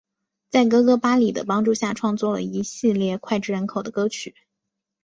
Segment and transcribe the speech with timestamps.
[0.49, 4.33] 在哥哥巴里的帮助下创作了一系列脍炙人口的歌曲。